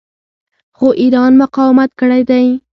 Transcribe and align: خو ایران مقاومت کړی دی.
خو 0.77 0.87
ایران 1.01 1.31
مقاومت 1.41 1.89
کړی 1.99 2.21
دی. 2.29 2.45